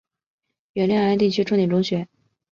[0.73, 2.07] 原六安地区重点中学。